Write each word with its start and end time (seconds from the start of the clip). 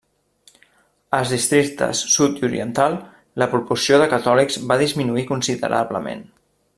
Als 1.17 1.33
districtes 1.33 2.01
sud 2.15 2.41
i 2.41 2.47
oriental, 2.49 2.97
la 3.43 3.49
proporció 3.53 4.03
de 4.05 4.11
catòlics 4.17 4.61
va 4.73 4.79
disminuir 4.85 5.27
considerablement. 5.33 6.27